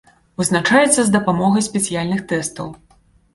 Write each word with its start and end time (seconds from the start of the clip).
Вызначаецца 0.41 1.01
з 1.09 1.13
дапамогай 1.15 1.65
спецыяльных 1.67 2.25
тэстаў. 2.33 2.73